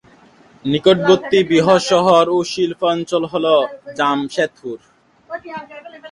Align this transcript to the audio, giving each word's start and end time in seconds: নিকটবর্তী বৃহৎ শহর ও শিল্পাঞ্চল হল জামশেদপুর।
নিকটবর্তী 0.65 1.39
বৃহৎ 1.49 1.81
শহর 1.91 2.23
ও 2.35 2.37
শিল্পাঞ্চল 2.51 3.23
হল 3.33 3.45
জামশেদপুর। 3.97 4.77